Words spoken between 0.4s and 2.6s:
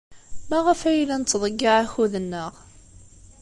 Maɣef ay la nettḍeyyiɛ akud-nneɣ?